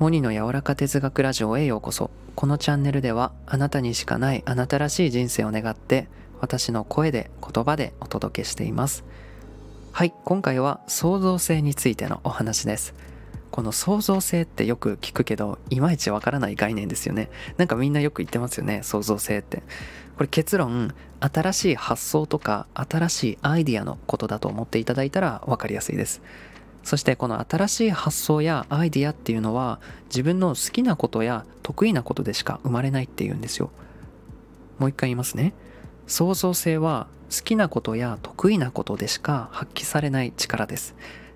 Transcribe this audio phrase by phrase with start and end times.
[0.00, 2.10] モニの柔らか哲学ラジオへようこそ。
[2.34, 6.08] このチャンネルではあなたにしかないあなたらしい人生を願って
[6.40, 9.04] 私の声で言葉でお届けしています。
[9.92, 12.92] はい今回は創造性についてのお話です。
[13.52, 17.30] この創造性ってよく聞くけどいまいちわからない概念ですよね。
[17.56, 19.62] なんかみんなよく言ってますよね創造性って。
[20.16, 26.20] これ結論新しい発想とか新しいアイディアのことだと思っていただいたら分かりやすいです。
[26.84, 33.70] そしてこの新しい発想やアイディアっていうのは自分の好きなことや得意なことでしか生まれないっていうんですよ。
[34.78, 35.54] もう一回言いますね。
[36.06, 40.94] 創造性は好きなことや得意なことでしか発揮されない力です。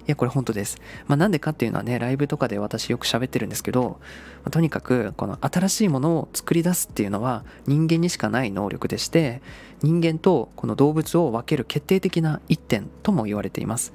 [0.09, 4.01] いやこれ本当です、まあ、なんでかっていうのはねライブとかで私よく喋ってるんですけど、
[4.43, 9.43] まあ、とにかくこの新しいものを作り出すっていうのは人間にしかない能力でして
[9.83, 13.93] 人間とこの動物を分ける決定的な一点とも言われています。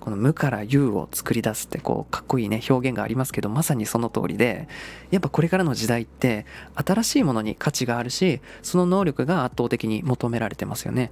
[0.00, 4.68] この無から有を作り出すってこうかっこいいね表現がありますけどまさにその通りで
[5.10, 11.10] やっぱこれからの時代って新しいものに価値があるしその能力が圧倒的に求められてますよね。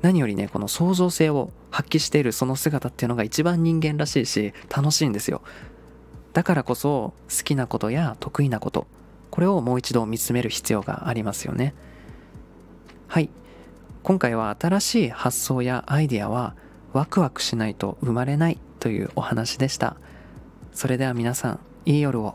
[0.00, 5.42] 何よりねこの創造性を発揮しているその姿っていうのが一番人間らしいし楽しいんですよ。
[6.32, 8.86] だからこそ好きなことや得意なこと
[9.30, 11.74] これをもう一度見つめる必要がありますよね。
[13.08, 13.30] はい。
[14.02, 16.54] 今回は新しい発想やアイデアは
[16.98, 19.94] ワクワクしないと生まれないというお話でした。
[20.72, 22.34] それでは皆さんいい夜を。